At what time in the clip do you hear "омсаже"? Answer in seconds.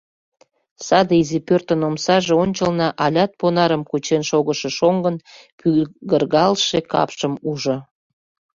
1.87-2.33